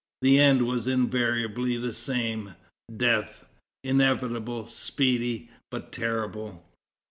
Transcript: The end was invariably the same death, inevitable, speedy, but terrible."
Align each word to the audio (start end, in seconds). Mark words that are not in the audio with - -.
The 0.23 0.39
end 0.39 0.65
was 0.65 0.87
invariably 0.87 1.77
the 1.77 1.93
same 1.93 2.55
death, 2.97 3.45
inevitable, 3.83 4.67
speedy, 4.67 5.51
but 5.69 5.91
terrible." 5.91 6.65